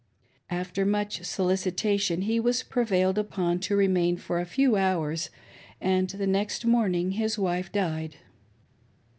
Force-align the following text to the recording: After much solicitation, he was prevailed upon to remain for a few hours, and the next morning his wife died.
After 0.49 0.83
much 0.83 1.21
solicitation, 1.25 2.23
he 2.23 2.39
was 2.39 2.63
prevailed 2.63 3.19
upon 3.19 3.59
to 3.59 3.75
remain 3.75 4.17
for 4.17 4.39
a 4.39 4.47
few 4.47 4.75
hours, 4.75 5.29
and 5.79 6.09
the 6.09 6.25
next 6.25 6.65
morning 6.65 7.11
his 7.11 7.37
wife 7.37 7.71
died. 7.71 8.15